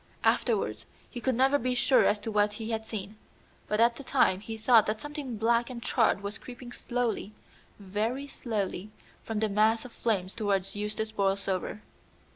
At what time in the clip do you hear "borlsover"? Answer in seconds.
11.11-11.81